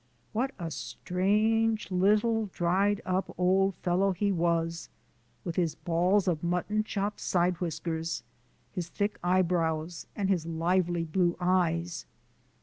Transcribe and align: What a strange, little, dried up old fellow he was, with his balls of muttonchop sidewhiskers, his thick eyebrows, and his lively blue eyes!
What 0.33 0.49
a 0.57 0.71
strange, 0.71 1.91
little, 1.91 2.47
dried 2.47 3.01
up 3.05 3.35
old 3.37 3.75
fellow 3.75 4.13
he 4.13 4.31
was, 4.31 4.89
with 5.43 5.57
his 5.57 5.75
balls 5.75 6.27
of 6.27 6.41
muttonchop 6.41 7.17
sidewhiskers, 7.19 8.23
his 8.71 8.89
thick 8.89 9.19
eyebrows, 9.23 10.07
and 10.15 10.27
his 10.27 10.47
lively 10.47 11.03
blue 11.03 11.37
eyes! 11.39 12.07